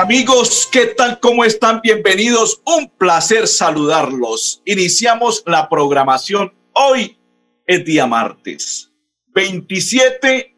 [0.00, 1.18] Amigos, ¿qué tal?
[1.18, 1.80] ¿Cómo están?
[1.82, 2.62] Bienvenidos.
[2.64, 4.62] Un placer saludarlos.
[4.64, 6.54] Iniciamos la programación.
[6.72, 7.18] Hoy
[7.66, 8.92] es día martes,
[9.34, 10.56] 27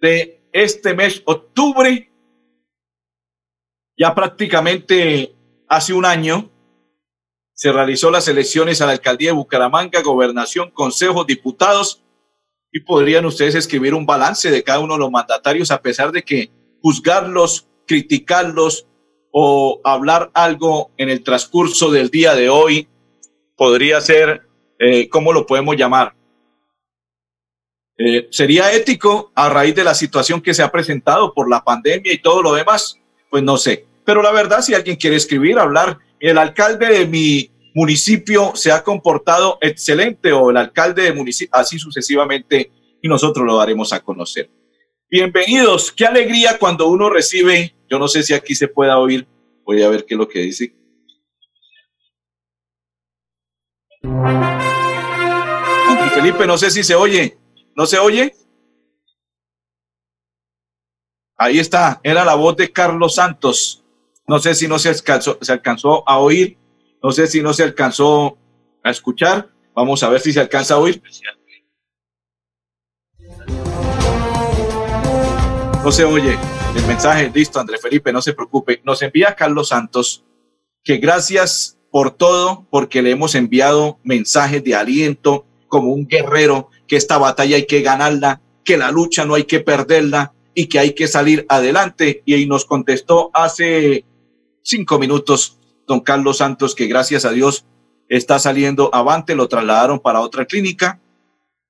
[0.00, 2.10] de este mes, octubre.
[3.96, 5.32] Ya prácticamente
[5.68, 6.50] hace un año
[7.52, 12.02] se realizó las elecciones a la alcaldía de Bucaramanga, gobernación, consejos, diputados.
[12.72, 16.24] Y podrían ustedes escribir un balance de cada uno de los mandatarios, a pesar de
[16.24, 16.50] que
[16.82, 18.86] juzgarlos criticarlos
[19.32, 22.88] o hablar algo en el transcurso del día de hoy
[23.56, 24.42] podría ser,
[24.78, 26.14] eh, ¿cómo lo podemos llamar?
[27.96, 32.12] Eh, ¿Sería ético a raíz de la situación que se ha presentado por la pandemia
[32.12, 32.98] y todo lo demás?
[33.30, 33.86] Pues no sé.
[34.04, 38.82] Pero la verdad, si alguien quiere escribir, hablar, el alcalde de mi municipio se ha
[38.82, 42.70] comportado excelente o el alcalde de municipio, así sucesivamente,
[43.02, 44.50] y nosotros lo daremos a conocer.
[45.10, 49.24] Bienvenidos, qué alegría cuando uno recibe, yo no sé si aquí se pueda oír,
[49.64, 50.74] voy a ver qué es lo que dice.
[56.12, 57.38] Felipe, no sé si se oye,
[57.76, 58.34] ¿no se oye?
[61.36, 63.84] Ahí está, era la voz de Carlos Santos.
[64.26, 66.58] No sé si no se alcanzó, se alcanzó a oír,
[67.00, 68.36] no sé si no se alcanzó
[68.82, 69.50] a escuchar.
[69.72, 71.00] Vamos a ver si se alcanza a oír.
[75.84, 76.38] No se oye
[76.74, 77.30] el mensaje.
[77.34, 78.80] Listo, André Felipe, no se preocupe.
[78.84, 80.24] Nos envía Carlos Santos
[80.82, 86.96] que gracias por todo, porque le hemos enviado mensajes de aliento como un guerrero, que
[86.96, 90.94] esta batalla hay que ganarla, que la lucha no hay que perderla y que hay
[90.94, 92.22] que salir adelante.
[92.24, 94.06] Y ahí nos contestó hace
[94.62, 97.66] cinco minutos don Carlos Santos que gracias a Dios
[98.08, 100.98] está saliendo avante, lo trasladaron para otra clínica,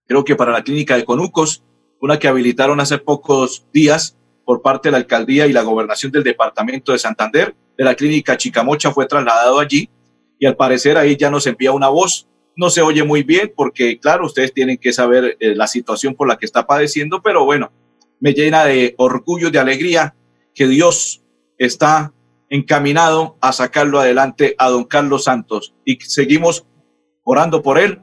[0.06, 1.64] creo que para la clínica de Conucos,
[2.04, 6.22] una que habilitaron hace pocos días por parte de la alcaldía y la gobernación del
[6.22, 9.88] departamento de Santander, de la clínica Chicamocha fue trasladado allí
[10.38, 12.28] y al parecer ahí ya nos envía una voz.
[12.56, 16.28] No se oye muy bien porque, claro, ustedes tienen que saber eh, la situación por
[16.28, 17.72] la que está padeciendo, pero bueno,
[18.20, 20.14] me llena de orgullo, de alegría
[20.54, 21.22] que Dios
[21.56, 22.12] está
[22.50, 26.66] encaminado a sacarlo adelante a don Carlos Santos y seguimos
[27.22, 28.02] orando por él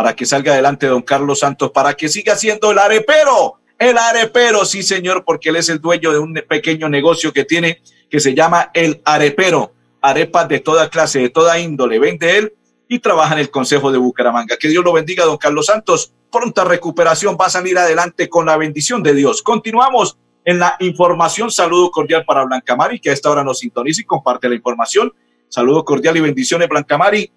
[0.00, 4.64] para que salga adelante don Carlos Santos, para que siga siendo el arepero, el arepero,
[4.64, 8.34] sí señor, porque él es el dueño de un pequeño negocio que tiene que se
[8.34, 12.54] llama el arepero, arepas de toda clase, de toda índole, vende él
[12.88, 14.56] y trabaja en el Consejo de Bucaramanga.
[14.56, 16.14] Que Dios lo bendiga, don Carlos Santos.
[16.32, 19.42] Pronta recuperación, va a salir adelante con la bendición de Dios.
[19.42, 21.50] Continuamos en la información.
[21.50, 25.12] Saludo cordial para Blanca Mari, que a esta hora nos sintoniza y comparte la información.
[25.50, 27.30] Saludo cordial y bendiciones, Blanca Mari.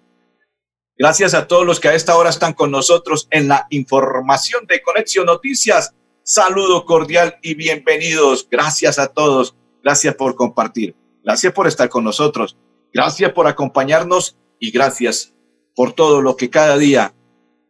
[0.96, 4.80] Gracias a todos los que a esta hora están con nosotros en la información de
[4.80, 5.92] Conexión Noticias.
[6.22, 8.46] Saludo cordial y bienvenidos.
[8.48, 9.56] Gracias a todos.
[9.82, 10.94] Gracias por compartir.
[11.24, 12.56] Gracias por estar con nosotros.
[12.92, 15.34] Gracias por acompañarnos y gracias
[15.74, 17.12] por todo lo que cada día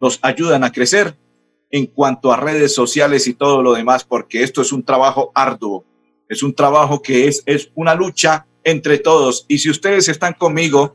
[0.03, 1.17] nos ayudan a crecer
[1.71, 5.87] en cuanto a redes sociales y todo lo demás, porque esto es un trabajo arduo.
[6.29, 9.47] Es un trabajo que es, es una lucha entre todos.
[9.49, 10.95] Y si ustedes están conmigo,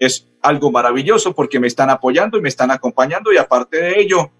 [0.00, 4.32] es algo maravilloso porque me están apoyando y me están acompañando y aparte de ello,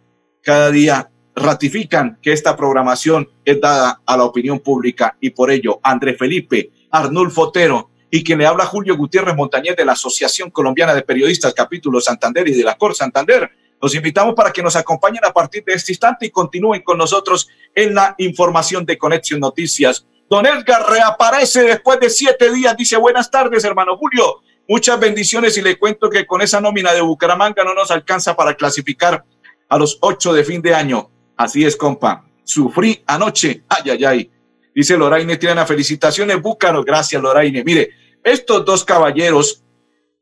[0.42, 5.78] cada día ratifican que esta programación es dada a la opinión pública y por ello
[5.82, 10.94] André Felipe, Arnulfo Otero y quien le habla Julio Gutiérrez Montañez de la Asociación Colombiana
[10.94, 13.50] de Periodistas Capítulo Santander y de la Cor Santander.
[13.80, 17.48] Los invitamos para que nos acompañen a partir de este instante y continúen con nosotros
[17.74, 20.06] en la información de Conexión Noticias.
[20.28, 22.76] Don Edgar reaparece después de siete días.
[22.76, 24.42] Dice buenas tardes, hermano Julio.
[24.70, 28.54] Muchas bendiciones y le cuento que con esa nómina de Bucaramanga no nos alcanza para
[28.54, 29.24] clasificar
[29.68, 31.10] a los ocho de fin de año.
[31.36, 32.24] Así es, compa.
[32.44, 33.64] Sufrí anoche.
[33.68, 34.30] Ay, ay, ay.
[34.72, 36.84] Dice Loraine, tienen felicitaciones, Búcaro.
[36.84, 37.64] Gracias, Loraine.
[37.64, 37.90] Mire,
[38.22, 39.64] estos dos caballeros,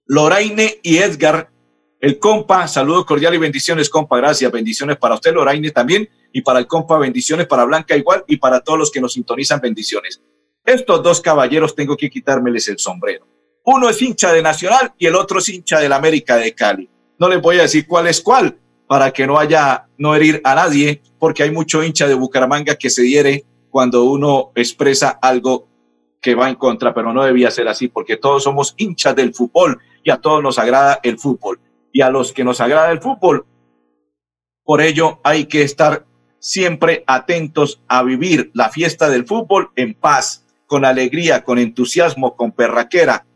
[0.06, 1.50] Loraine y Edgar,
[2.00, 4.16] el compa, saludos cordiales y bendiciones, compa.
[4.16, 4.50] Gracias.
[4.50, 6.08] Bendiciones para usted, Loraine, también.
[6.32, 8.24] Y para el compa, bendiciones para Blanca igual.
[8.26, 10.22] Y para todos los que nos sintonizan, bendiciones.
[10.64, 13.26] Estos dos caballeros tengo que quitármeles el sombrero
[13.70, 16.88] uno es hincha de Nacional y el otro es hincha del América de Cali.
[17.18, 18.56] No les voy a decir cuál es cuál
[18.86, 22.88] para que no haya, no herir a nadie, porque hay mucho hincha de Bucaramanga que
[22.88, 25.68] se diere cuando uno expresa algo
[26.22, 29.78] que va en contra, pero no debía ser así porque todos somos hinchas del fútbol
[30.02, 31.60] y a todos nos agrada el fútbol.
[31.92, 33.44] Y a los que nos agrada el fútbol,
[34.64, 36.06] por ello hay que estar
[36.38, 42.52] siempre atentos a vivir la fiesta del fútbol en paz, con alegría, con entusiasmo, con
[42.52, 43.26] perraquera,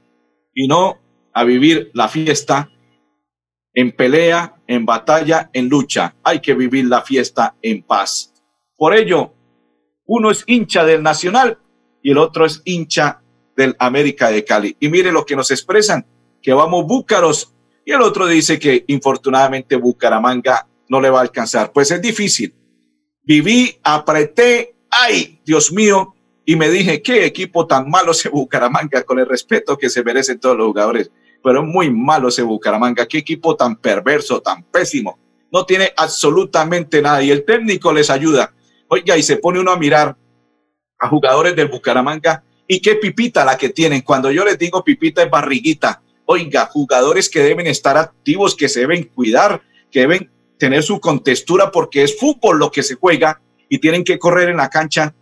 [0.55, 0.99] y no
[1.33, 2.71] a vivir la fiesta
[3.75, 6.15] en pelea, en batalla, en lucha.
[6.23, 8.33] Hay que vivir la fiesta en paz.
[8.77, 9.33] Por ello,
[10.07, 11.59] uno es hincha del Nacional
[12.03, 13.23] y el otro es hincha
[13.57, 14.77] del América de Cali.
[14.81, 16.07] Y mire lo que nos expresan,
[16.41, 21.73] que vamos búcaros, y el otro dice que infortunadamente Bucaramanga no le va a alcanzar.
[21.73, 22.55] Pues es difícil.
[23.25, 26.12] Viví, apreté, ay, Dios mío,
[26.45, 30.41] y me dije, qué equipo tan malo ese Bucaramanga, con el respeto que se merecen
[30.41, 31.11] todos los jugadores,
[31.43, 35.19] pero muy malo ese Bucaramanga, qué equipo tan perverso, tan pésimo,
[35.53, 38.55] no tiene absolutamente nada y el técnico les ayuda.
[38.89, 40.17] Oiga, y se pone uno a mirar
[40.99, 44.01] a jugadores del Bucaramanga y qué pipita la que tienen.
[44.01, 46.03] Cuando yo les digo pipita es barriguita.
[46.25, 51.71] Oiga, jugadores que deben estar activos, que se deben cuidar, que deben tener su contextura
[51.71, 55.15] porque es fútbol lo que se juega y tienen que correr en la cancha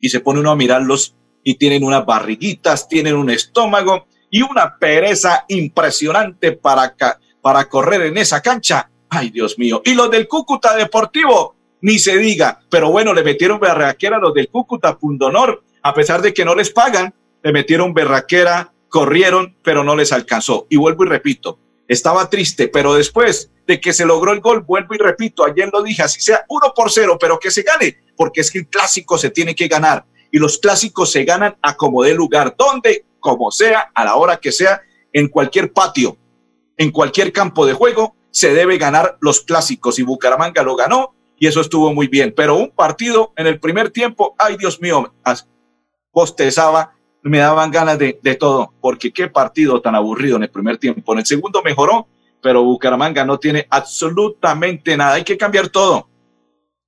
[0.00, 4.76] y se pone uno a mirarlos y tienen unas barriguitas, tienen un estómago y una
[4.78, 6.96] pereza impresionante para,
[7.40, 8.90] para correr en esa cancha.
[9.08, 9.82] Ay, Dios mío.
[9.84, 12.60] Y los del Cúcuta Deportivo, ni se diga.
[12.68, 16.54] Pero bueno, le metieron berraquera a los del Cúcuta Pundonor, a pesar de que no
[16.54, 20.66] les pagan, le metieron berraquera, corrieron, pero no les alcanzó.
[20.68, 24.94] Y vuelvo y repito, estaba triste, pero después de que se logró el gol, vuelvo
[24.94, 28.40] y repito, ayer lo dije, así sea uno por cero, pero que se gane, porque
[28.40, 32.02] es que el clásico se tiene que ganar y los clásicos se ganan a como
[32.02, 36.16] dé lugar, donde, como sea, a la hora que sea, en cualquier patio,
[36.76, 41.46] en cualquier campo de juego, se debe ganar los clásicos y Bucaramanga lo ganó y
[41.46, 45.14] eso estuvo muy bien, pero un partido en el primer tiempo, ay Dios mío,
[46.12, 46.95] postezaba,
[47.26, 51.12] me daban ganas de, todo, porque qué partido tan aburrido en el primer tiempo.
[51.12, 52.06] En el segundo mejoró,
[52.40, 55.14] pero Bucaramanga no tiene absolutamente nada.
[55.14, 56.08] Hay que cambiar todo.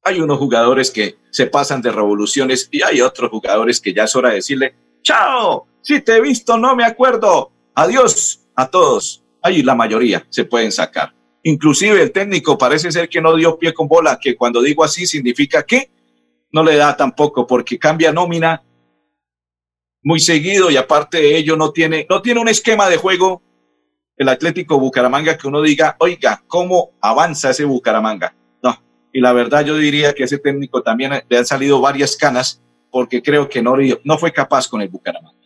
[0.05, 4.15] Hay unos jugadores que se pasan de revoluciones y hay otros jugadores que ya es
[4.15, 9.23] hora de decirle, chao, si te he visto no me acuerdo, adiós a todos.
[9.43, 11.13] Ahí la mayoría se pueden sacar.
[11.43, 15.07] Inclusive el técnico parece ser que no dio pie con bola, que cuando digo así
[15.07, 15.91] significa que
[16.53, 18.63] no le da tampoco porque cambia nómina
[20.03, 23.43] muy seguido y aparte de ello no tiene, no tiene un esquema de juego
[24.17, 28.35] el Atlético Bucaramanga que uno diga, oiga, ¿cómo avanza ese Bucaramanga?
[29.11, 32.61] y la verdad yo diría que ese técnico también le han salido varias canas
[32.91, 33.75] porque creo que no,
[34.05, 35.39] no fue capaz con el Bucaramanga.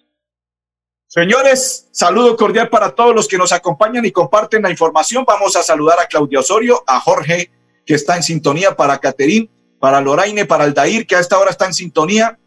[1.07, 5.25] Señores, saludo cordial para todos los que nos acompañan y comparten la información.
[5.27, 7.51] Vamos a saludar a Claudia Osorio, a Jorge,
[7.85, 11.67] que está en sintonía, para Caterín, para Loraine, para Aldair, que a esta hora está
[11.67, 12.39] en sintonía.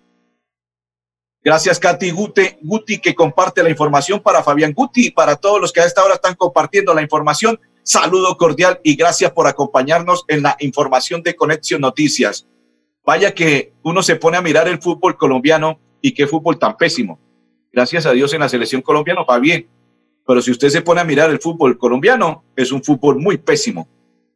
[1.46, 5.80] Gracias, Katy Guti, Guti, que comparte la información para Fabián Guti, para todos los que
[5.80, 7.60] a esta hora están compartiendo la información.
[7.84, 12.48] Saludo cordial y gracias por acompañarnos en la información de Conexión Noticias.
[13.06, 17.20] Vaya que uno se pone a mirar el fútbol colombiano y qué fútbol tan pésimo.
[17.72, 19.70] Gracias a Dios en la selección colombiana va bien.
[20.26, 23.88] Pero si usted se pone a mirar el fútbol colombiano, es un fútbol muy pésimo.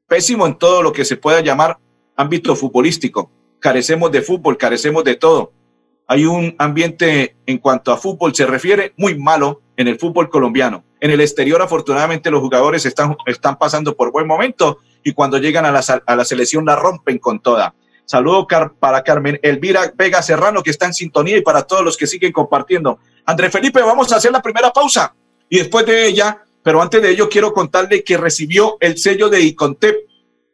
[0.07, 1.79] Pésimo en todo lo que se pueda llamar
[2.15, 3.31] ámbito futbolístico.
[3.59, 5.53] Carecemos de fútbol, carecemos de todo.
[6.11, 10.83] Hay un ambiente en cuanto a fútbol se refiere muy malo en el fútbol colombiano.
[10.99, 15.65] En el exterior, afortunadamente, los jugadores están, están pasando por buen momento y cuando llegan
[15.65, 17.75] a la, a la selección la rompen con toda.
[18.05, 18.47] Saludo
[18.79, 22.31] para Carmen Elvira Vega Serrano, que está en sintonía, y para todos los que siguen
[22.31, 22.97] compartiendo.
[23.27, 25.13] André Felipe, vamos a hacer la primera pausa
[25.47, 29.41] y después de ella, pero antes de ello, quiero contarle que recibió el sello de
[29.41, 29.95] Icontep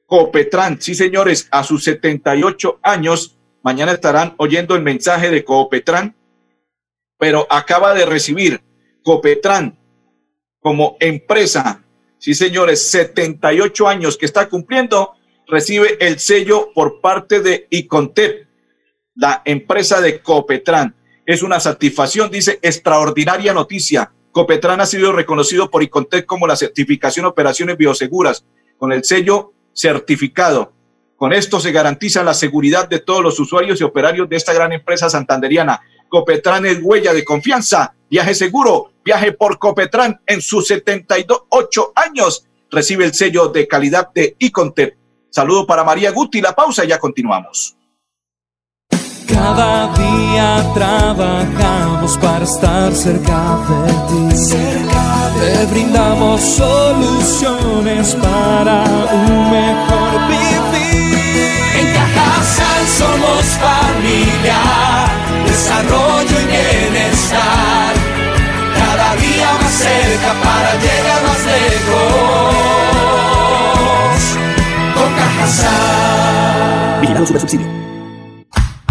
[0.06, 0.82] Copetran.
[0.82, 3.35] Sí, señores, a sus 78 años,
[3.66, 6.16] mañana estarán oyendo el mensaje de Copetran,
[7.18, 8.62] pero acaba de recibir
[9.04, 9.76] Copetran
[10.60, 11.84] como empresa,
[12.20, 15.16] sí señores, 78 años que está cumpliendo,
[15.48, 18.48] recibe el sello por parte de Icontep,
[19.16, 20.96] la empresa de Copetran.
[21.26, 24.12] Es una satisfacción, dice, extraordinaria noticia.
[24.32, 28.46] Copetran ha sido reconocido por Icontep como la certificación operaciones bioseguras,
[28.78, 30.75] con el sello certificado.
[31.26, 34.72] Con esto se garantiza la seguridad de todos los usuarios y operarios de esta gran
[34.74, 35.82] empresa santanderiana.
[36.08, 42.46] Copetran es huella de confianza Viaje seguro, viaje por Copetran en sus 78 años.
[42.70, 44.98] Recibe el sello de calidad de Icontep.
[45.32, 47.76] Saludo para María Guti, la pausa y ya continuamos.
[49.28, 54.38] Cada día trabajamos para estar cerca de ti.
[54.38, 60.85] Cerca Te brindamos soluciones para un mejor vivir.
[61.78, 64.62] En Cajasal somos familia,
[65.46, 67.94] desarrollo y bienestar.
[68.76, 72.56] Cada día más cerca para llegar más lejos.
[74.96, 77.02] Con Cajasal.
[77.02, 77.68] Vigilado Super Subsidio.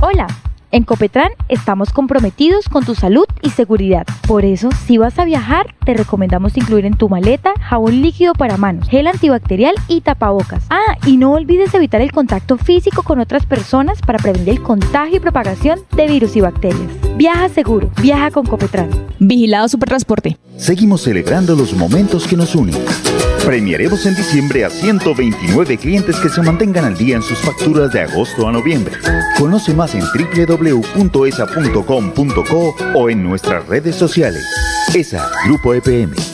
[0.02, 0.26] Hola.
[0.74, 4.04] En Copetran estamos comprometidos con tu salud y seguridad.
[4.26, 8.56] Por eso, si vas a viajar, te recomendamos incluir en tu maleta jabón líquido para
[8.56, 10.64] manos, gel antibacterial y tapabocas.
[10.70, 15.16] Ah, y no olvides evitar el contacto físico con otras personas para prevenir el contagio
[15.16, 16.90] y propagación de virus y bacterias.
[17.16, 18.90] Viaja seguro, viaja con Copetran.
[19.18, 20.38] Vigilado Supertransporte.
[20.56, 22.74] Seguimos celebrando los momentos que nos unen.
[23.44, 28.00] Premiaremos en diciembre a 129 clientes que se mantengan al día en sus facturas de
[28.00, 28.94] agosto a noviembre.
[29.38, 31.44] Conoce más en www.esa.com.co
[32.94, 34.46] o en nuestras redes sociales.
[34.94, 36.33] ESA, Grupo EPM,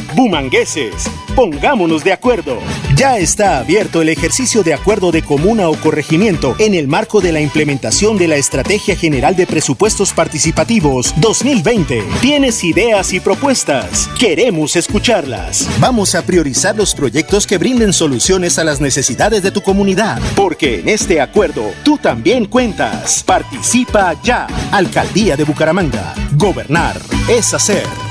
[0.15, 2.57] bumangueses, pongámonos de acuerdo.
[2.95, 7.31] Ya está abierto el ejercicio de acuerdo de comuna o corregimiento en el marco de
[7.31, 12.03] la implementación de la Estrategia General de Presupuestos Participativos 2020.
[12.21, 14.09] ¿Tienes ideas y propuestas?
[14.19, 15.67] Queremos escucharlas.
[15.79, 20.79] Vamos a priorizar los proyectos que brinden soluciones a las necesidades de tu comunidad, porque
[20.79, 23.23] en este acuerdo tú también cuentas.
[23.23, 24.47] Participa ya.
[24.71, 26.13] Alcaldía de Bucaramanga.
[26.35, 26.99] Gobernar
[27.29, 28.10] es hacer.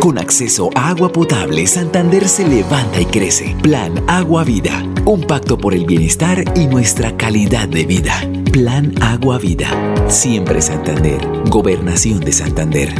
[0.00, 3.56] Con acceso a agua potable, Santander se levanta y crece.
[3.64, 4.84] Plan Agua Vida.
[5.04, 8.14] Un pacto por el bienestar y nuestra calidad de vida.
[8.52, 9.68] Plan Agua Vida.
[10.08, 11.20] Siempre Santander.
[11.50, 12.94] Gobernación de Santander.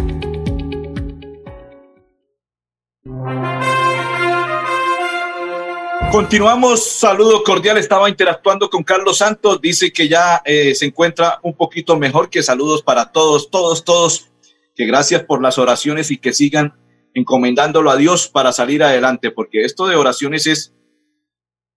[6.10, 7.78] Continuamos, saludo cordial.
[7.78, 9.60] Estaba interactuando con Carlos Santos.
[9.60, 12.28] Dice que ya eh, se encuentra un poquito mejor.
[12.28, 14.30] Que saludos para todos, todos, todos.
[14.74, 16.74] Que gracias por las oraciones y que sigan
[17.18, 20.74] encomendándolo a Dios para salir adelante, porque esto de oraciones es,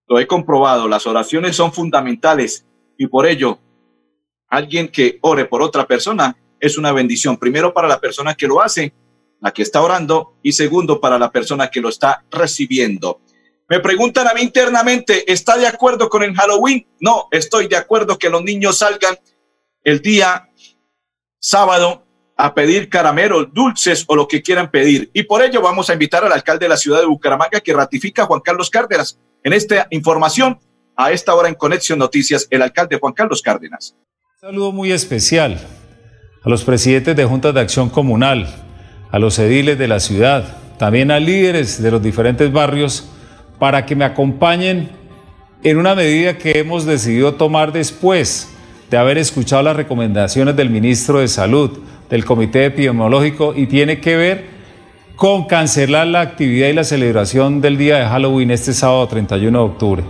[0.06, 3.58] lo he comprobado, las oraciones son fundamentales y por ello,
[4.48, 8.62] alguien que ore por otra persona es una bendición, primero para la persona que lo
[8.62, 8.92] hace,
[9.40, 13.20] la que está orando, y segundo para la persona que lo está recibiendo.
[13.68, 16.86] Me preguntan a mí internamente, ¿está de acuerdo con el Halloween?
[17.00, 19.18] No, estoy de acuerdo que los niños salgan
[19.82, 20.48] el día
[21.40, 25.10] sábado a pedir caramelos, dulces o lo que quieran pedir.
[25.12, 28.22] Y por ello vamos a invitar al alcalde de la ciudad de Bucaramanga que ratifica
[28.22, 29.18] a Juan Carlos Cárdenas.
[29.44, 30.58] En esta información,
[30.96, 33.94] a esta hora en Conexión Noticias, el alcalde Juan Carlos Cárdenas.
[34.34, 35.60] Un saludo muy especial
[36.44, 38.48] a los presidentes de juntas de acción comunal,
[39.10, 43.08] a los ediles de la ciudad, también a líderes de los diferentes barrios,
[43.58, 44.90] para que me acompañen
[45.62, 48.48] en una medida que hemos decidido tomar después
[48.90, 51.78] de haber escuchado las recomendaciones del ministro de Salud,
[52.12, 54.44] del Comité Epidemiológico y tiene que ver
[55.16, 59.64] con cancelar la actividad y la celebración del día de Halloween este sábado 31 de
[59.64, 60.02] octubre.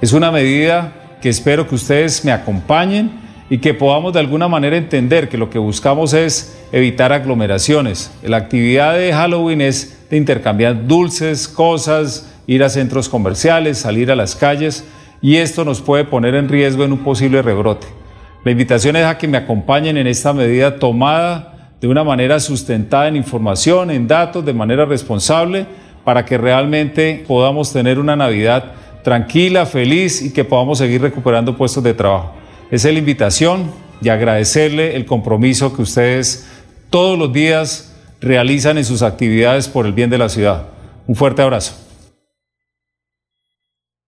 [0.00, 4.78] Es una medida que espero que ustedes me acompañen y que podamos de alguna manera
[4.78, 8.10] entender que lo que buscamos es evitar aglomeraciones.
[8.22, 14.16] La actividad de Halloween es de intercambiar dulces, cosas, ir a centros comerciales, salir a
[14.16, 14.84] las calles
[15.20, 18.05] y esto nos puede poner en riesgo en un posible rebrote.
[18.46, 23.08] La invitación es a que me acompañen en esta medida tomada de una manera sustentada
[23.08, 25.66] en información, en datos, de manera responsable,
[26.04, 28.66] para que realmente podamos tener una Navidad
[29.02, 32.34] tranquila, feliz y que podamos seguir recuperando puestos de trabajo.
[32.70, 36.48] Esa es la invitación y agradecerle el compromiso que ustedes
[36.88, 40.68] todos los días realizan en sus actividades por el bien de la ciudad.
[41.08, 41.74] Un fuerte abrazo.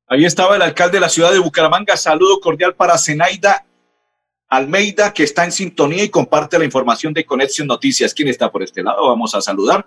[0.06, 1.96] Ahí estaba el alcalde de la ciudad de Bucaramanga.
[1.96, 3.64] Saludo cordial para Zenaida
[4.48, 8.14] Almeida, que está en sintonía y comparte la información de Conexión Noticias.
[8.14, 9.06] ¿Quién está por este lado?
[9.06, 9.86] Vamos a saludar.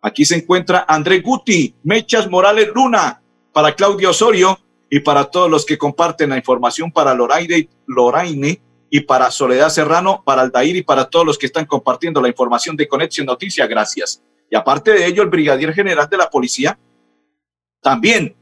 [0.00, 3.20] Aquí se encuentra André Guti, Mechas Morales Luna,
[3.52, 8.60] para Claudio Osorio y para todos los que comparten la información para Loraine, Loraine
[8.90, 12.76] y para Soledad Serrano, para Aldair y para todos los que están compartiendo la información
[12.76, 13.66] de Conexión Noticia.
[13.66, 14.22] Gracias.
[14.50, 16.78] Y aparte de ello, el brigadier general de la policía
[17.82, 18.34] también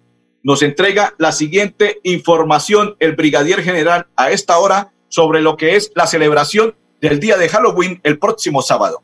[0.42, 5.92] nos entrega la siguiente información, el brigadier general, a esta hora sobre lo que es
[5.94, 9.02] la celebración del día de Halloween el próximo sábado.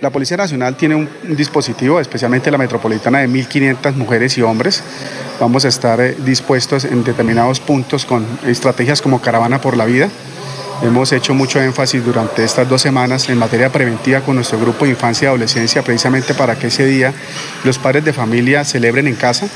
[0.00, 4.84] La Policía Nacional tiene un, dispositivo, especialmente la metropolitana, de 1.500 mujeres y hombres.
[5.40, 10.08] Vamos a estar eh, dispuestos en determinados puntos con estrategias como Caravana por la Vida.
[10.80, 14.92] Hemos hecho mucho énfasis durante estas dos semanas en materia preventiva con nuestro grupo de
[14.92, 17.12] infancia y adolescencia, precisamente para que ese día
[17.64, 19.48] los padres de familia celebren en casa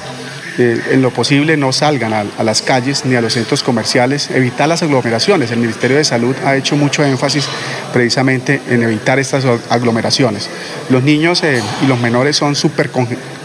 [0.59, 4.69] eh, en lo posible no salgan a, las calles ni a los centros comerciales, evitar
[4.69, 5.51] las aglomeraciones.
[5.51, 7.47] El Ministerio de Salud ha hecho mucho énfasis
[7.93, 10.49] precisamente en evitar estas aglomeraciones.
[10.91, 12.91] Los niños eh, y los menores son súper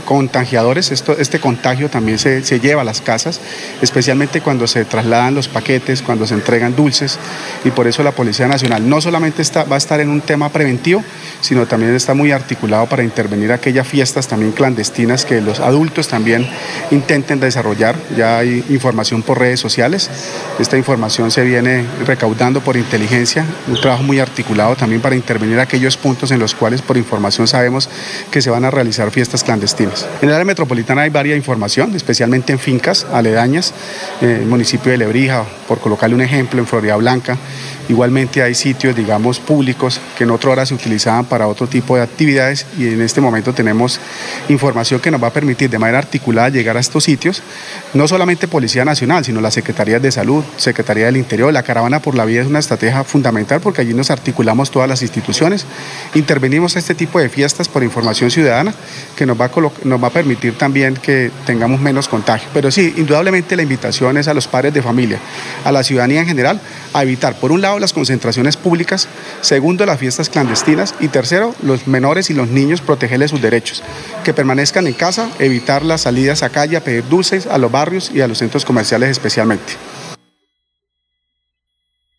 [0.07, 0.89] contagiadores.
[0.91, 3.41] Este contagio también se, se, lleva a las casas,
[3.81, 7.19] especialmente cuando se trasladan los paquetes, cuando se entregan dulces.
[7.65, 10.47] Y por eso la Policía Nacional no solamente está, va a estar en un tema
[10.47, 11.03] preventivo,
[11.41, 16.47] sino también está muy articulado para intervenir aquellas fiestas también clandestinas que los adultos también
[16.89, 17.97] intenten desarrollar.
[18.15, 20.09] Ya hay información por redes sociales.
[20.57, 25.97] Esta información se viene recaudando por inteligencia, un trabajo muy articulado también para intervenir aquellos
[25.97, 27.89] puntos en los cuales por información sabemos
[28.31, 29.96] que se van a realizar fiestas clandestinas.
[30.21, 33.73] En el área metropolitana hay varias información, especialmente en fincas aledañas,
[34.21, 37.37] en el municipio de Lebrija, por colocarle un ejemplo, en Florida Blanca.
[37.89, 42.03] Igualmente hay sitios, digamos, públicos que en otra hora se utilizaban para otro tipo de
[42.03, 43.99] actividades y en este momento tenemos
[44.49, 47.41] información que nos va a permitir de manera articulada llegar a estos sitios,
[47.93, 52.15] no solamente Policía Nacional, sino las Secretarías de Salud, Secretaría del Interior, la Caravana por
[52.15, 55.65] la Vida es una estrategia fundamental porque allí nos articulamos todas las instituciones,
[56.13, 58.73] intervenimos a este tipo de fiestas por información ciudadana
[59.15, 59.51] que nos va a,
[59.83, 62.49] nos va a permitir también que tengamos menos contagio.
[62.53, 65.19] Pero sí, indudablemente la invitación es a los padres de familia,
[65.63, 66.59] a la ciudadanía en general,
[66.93, 69.07] a evitar, por un lado, las concentraciones públicas,
[69.41, 73.83] segundo, las fiestas clandestinas y tercero, los menores y los niños, protegerles sus derechos,
[74.23, 78.11] que permanezcan en casa, evitar las salidas a calle a pedir dulces a los barrios
[78.11, 79.73] y a los centros comerciales especialmente.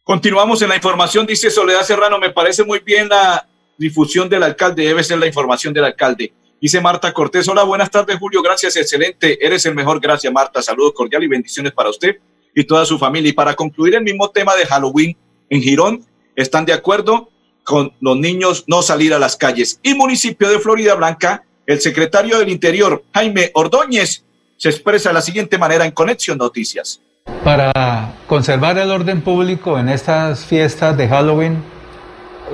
[0.04, 4.84] Continuamos en la información, dice Soledad Serrano, me parece muy bien la difusión del alcalde,
[4.84, 6.32] debe ser la información del alcalde.
[6.60, 10.92] Dice Marta Cortés, hola, buenas tardes Julio, gracias, excelente, eres el mejor, gracias Marta, saludos
[10.94, 12.16] cordiales y bendiciones para usted
[12.54, 13.30] y toda su familia.
[13.30, 15.16] Y para concluir el mismo tema de Halloween
[15.50, 16.04] en Girón,
[16.36, 17.30] ¿están de acuerdo
[17.64, 19.80] con los niños no salir a las calles?
[19.82, 24.24] Y municipio de Florida Blanca, el secretario del Interior, Jaime Ordóñez,
[24.56, 27.00] se expresa de la siguiente manera en Conexión Noticias.
[27.44, 31.62] Para conservar el orden público en estas fiestas de Halloween,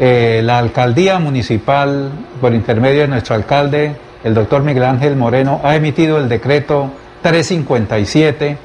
[0.00, 5.76] eh, la alcaldía municipal, por intermedio de nuestro alcalde, el doctor Miguel Ángel Moreno, ha
[5.76, 6.90] emitido el decreto
[7.22, 8.58] 357,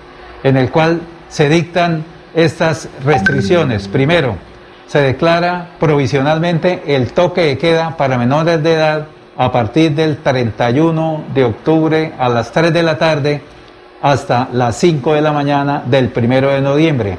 [0.43, 2.03] en el cual se dictan
[2.43, 3.87] estas restricciones.
[3.87, 4.35] Primero,
[4.87, 11.25] se declara provisionalmente el toque de queda para menores de edad a partir del 31
[11.33, 13.41] de octubre a las 3 de la tarde
[14.01, 17.17] hasta las 5 de la mañana del 1 de noviembre.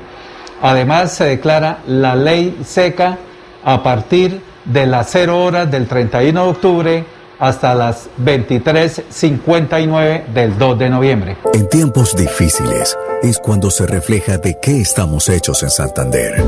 [0.63, 3.19] Además, se declara la ley seca
[3.65, 7.05] a partir de las 0 horas del 31 de octubre
[7.41, 11.39] hasta las 23.59 del 2 de noviembre.
[11.55, 16.43] En tiempos difíciles es cuando se refleja de qué estamos hechos en Santander.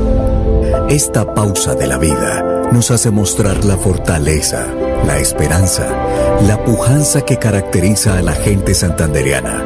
[0.89, 4.67] Esta pausa de la vida nos hace mostrar la fortaleza,
[5.05, 5.87] la esperanza,
[6.47, 9.63] la pujanza que caracteriza a la gente santanderiana.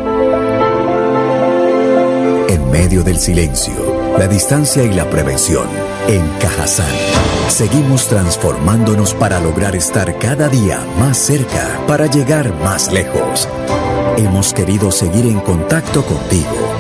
[2.50, 3.74] En medio del silencio,
[4.18, 5.68] la distancia y la prevención,
[6.08, 6.92] en Cajazán,
[7.50, 13.48] seguimos transformándonos para lograr estar cada día más cerca, para llegar más lejos.
[14.18, 16.50] Hemos querido seguir en contacto contigo,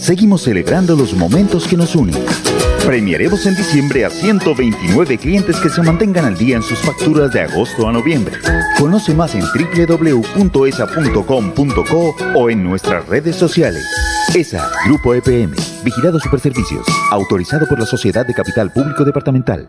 [0.00, 2.16] Seguimos celebrando los momentos que nos unen.
[2.86, 7.42] Premiaremos en diciembre a 129 clientes que se mantengan al día en sus facturas de
[7.42, 8.36] agosto a noviembre.
[8.78, 10.56] Conoce más en www.esa.com.co
[12.34, 13.84] o en nuestras redes sociales.
[14.34, 19.68] ESA, Grupo EPM, Vigilado Superservicios, autorizado por la Sociedad de Capital Público Departamental.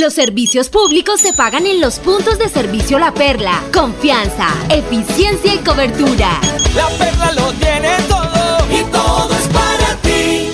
[0.00, 3.62] Los servicios públicos se pagan en los puntos de servicio La Perla.
[3.72, 6.40] Confianza, eficiencia y cobertura.
[6.74, 10.50] La Perla lo tiene todo y todo es para ti.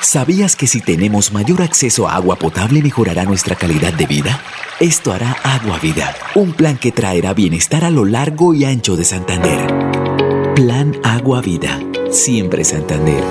[0.00, 4.42] ¿Sabías que si tenemos mayor acceso a agua potable mejorará nuestra calidad de vida?
[4.80, 9.04] Esto hará Agua Vida, un plan que traerá bienestar a lo largo y ancho de
[9.04, 10.52] Santander.
[10.56, 13.22] Plan Agua Vida, siempre Santander.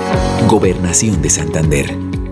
[0.48, 2.23] Gobernación de Santander.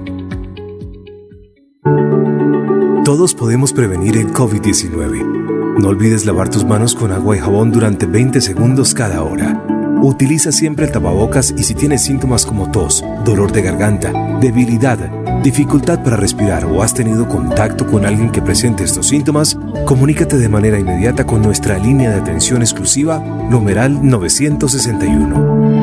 [3.12, 5.76] Todos podemos prevenir el COVID-19.
[5.78, 9.62] No olvides lavar tus manos con agua y jabón durante 20 segundos cada hora.
[10.00, 14.96] Utiliza siempre el tapabocas y si tienes síntomas como tos, dolor de garganta, debilidad,
[15.42, 20.48] dificultad para respirar o has tenido contacto con alguien que presente estos síntomas, comunícate de
[20.48, 25.82] manera inmediata con nuestra línea de atención exclusiva, numeral 961.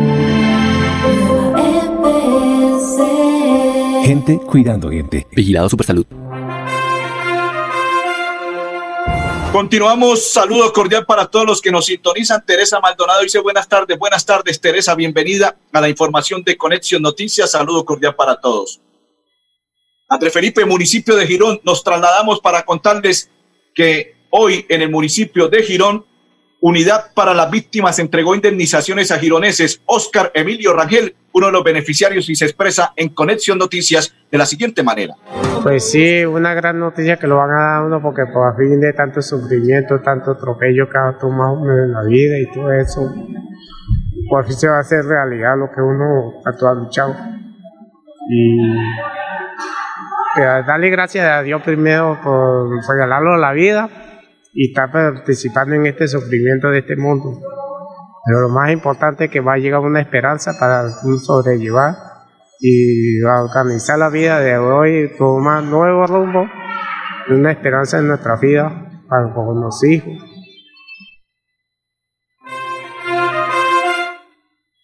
[4.03, 5.27] Gente cuidando gente.
[5.35, 6.07] Vigilado Supersalud.
[9.51, 12.45] Continuamos, saludo cordial para todos los que nos sintonizan.
[12.45, 17.49] Teresa Maldonado dice buenas tardes, buenas tardes Teresa, bienvenida a la información de Conexión Noticias,
[17.49, 18.79] saludo cordial para todos.
[20.07, 23.31] André Felipe, municipio de Girón, nos trasladamos para contarles
[23.73, 26.05] que hoy en el municipio de Girón,
[26.61, 29.81] Unidad para las Víctimas entregó indemnizaciones a gironeses.
[29.85, 34.45] Oscar Emilio Rangel, uno de los beneficiarios, y se expresa en Conexión Noticias de la
[34.45, 35.15] siguiente manera.
[35.63, 38.91] Pues sí, una gran noticia que lo van a dar uno porque por fin de
[38.91, 43.09] tanto sufrimiento, tanto atropello que ha tomado uno en la vida y todo eso,
[44.29, 47.15] por fin se va a hacer realidad lo que uno ha luchado.
[48.29, 48.57] Y
[50.67, 53.89] darle gracias a Dios primero por regalarlo la vida
[54.53, 57.39] y estar participando en este sufrimiento de este mundo.
[58.25, 61.95] Pero lo más importante es que va a llegar una esperanza para sobrellevar
[62.59, 66.45] y organizar la vida de hoy, tomar nuevo rumbo,
[67.29, 70.13] una esperanza en nuestra vida para con los hijos.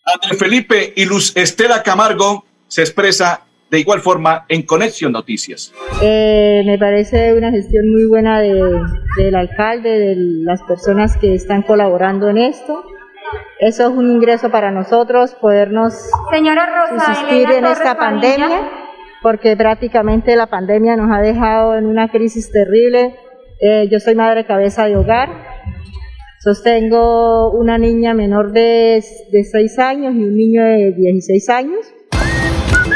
[0.06, 5.74] Andrés Felipe y Luz Estela Camargo se expresa de igual forma en Conexión Noticias.
[6.02, 8.54] Eh, me parece una gestión muy buena de,
[9.18, 12.84] del alcalde, de las personas que están colaborando en esto.
[13.60, 15.94] Eso es un ingreso para nosotros, podernos
[16.90, 18.70] subsistir en esta pandemia,
[19.22, 23.16] porque prácticamente la pandemia nos ha dejado en una crisis terrible.
[23.62, 25.30] Eh, yo soy madre cabeza de hogar,
[26.40, 29.02] sostengo una niña menor de,
[29.32, 31.95] de 6 años y un niño de 16 años.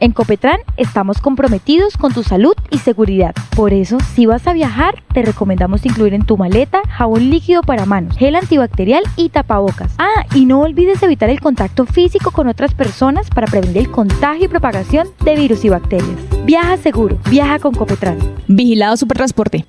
[0.00, 3.34] En Copetran estamos comprometidos con tu salud y seguridad.
[3.56, 7.84] Por eso, si vas a viajar, te recomendamos incluir en tu maleta jabón líquido para
[7.84, 9.94] manos, gel antibacterial y tapabocas.
[9.98, 14.44] Ah, y no olvides evitar el contacto físico con otras personas para prevenir el contagio
[14.44, 16.16] y propagación de virus y bacterias.
[16.44, 18.18] Viaja seguro, viaja con Copetran.
[18.46, 19.66] Vigilado Supertransporte.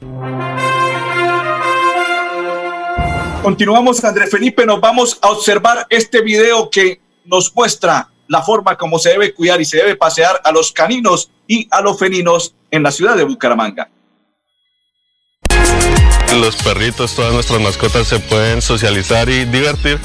[3.42, 9.00] Continuamos, Andrés Felipe, nos vamos a observar este video que nos muestra la forma como
[9.00, 12.84] se debe cuidar y se debe pasear a los caninos y a los felinos en
[12.84, 13.90] la ciudad de Bucaramanga.
[16.40, 20.00] Los perritos, todas nuestras mascotas se pueden socializar y divertir.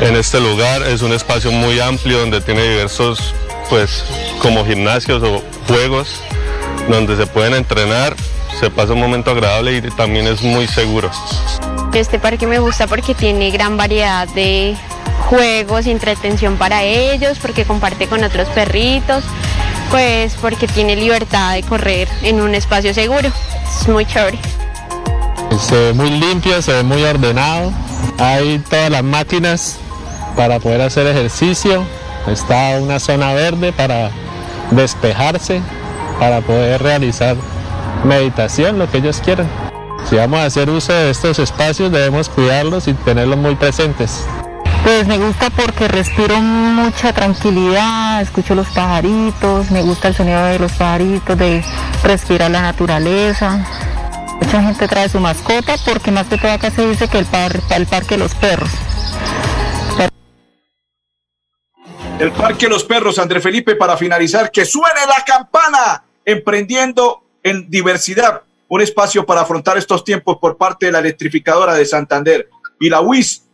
[0.00, 3.32] En este lugar es un espacio muy amplio donde tiene diversos
[3.70, 4.04] pues
[4.42, 6.20] como gimnasios o juegos
[6.88, 8.16] donde se pueden entrenar,
[8.58, 11.10] se pasa un momento agradable y también es muy seguro.
[11.92, 14.76] Este parque me gusta porque tiene gran variedad de
[15.26, 19.24] juegos entretención para ellos, porque comparte con otros perritos,
[19.90, 23.30] pues porque tiene libertad de correr en un espacio seguro.
[23.80, 24.38] Es muy chévere.
[25.60, 27.72] Se ve muy limpio, se ve muy ordenado.
[28.18, 29.78] Hay todas las máquinas
[30.36, 31.84] para poder hacer ejercicio.
[32.26, 34.10] Está una zona verde para
[34.70, 35.60] despejarse,
[36.18, 37.36] para poder realizar
[38.04, 39.48] meditación, lo que ellos quieran.
[40.08, 44.24] Si vamos a hacer uso de estos espacios debemos cuidarlos y tenerlos muy presentes.
[44.84, 50.58] Pues me gusta porque respiro mucha tranquilidad, escucho los pajaritos, me gusta el sonido de
[50.58, 51.62] los pajaritos, de
[52.02, 53.66] respirar la naturaleza.
[54.40, 57.60] Mucha gente trae su mascota porque más que todo acá se dice que el, par,
[57.70, 58.70] el parque de los perros.
[62.18, 67.70] El Parque de los Perros, André Felipe, para finalizar, que suene la campana, emprendiendo en
[67.70, 72.90] diversidad, un espacio para afrontar estos tiempos por parte de la electrificadora de Santander y
[72.90, 73.44] la UIS.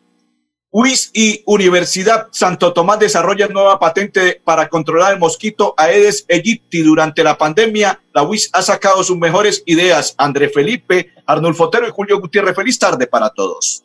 [0.76, 7.22] UIS y Universidad Santo Tomás desarrollan nueva patente para controlar el mosquito Aedes aegypti durante
[7.22, 8.02] la pandemia.
[8.12, 10.16] La UIS ha sacado sus mejores ideas.
[10.18, 12.56] André Felipe, Arnulfo Otero y Julio Gutiérrez.
[12.56, 13.84] Feliz tarde para todos.